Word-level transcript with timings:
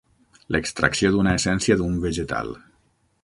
L'extracció 0.55 1.11
d'una 1.15 1.35
essència 1.41 1.79
d'un 1.81 2.01
vegetal. 2.09 2.53